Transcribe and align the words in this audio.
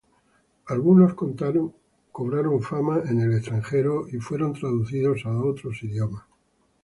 Ambos 0.65 1.13
cobraron 2.11 2.61
fama 2.63 3.01
en 3.05 3.21
el 3.21 3.35
extranjero 3.35 4.07
y 4.11 4.17
fueron 4.17 4.53
traducidos 4.53 5.27
a 5.27 5.37
otros 5.37 5.83
idiomas. 5.83 6.23